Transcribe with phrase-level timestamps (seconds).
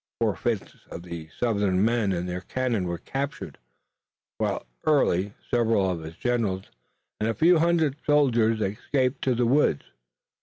[0.19, 3.59] Four fifths of the Southern men and their cannon were captured,
[4.39, 6.63] while Early, several of his generals
[7.19, 9.83] and a few hundred soldiers escaped to the woods.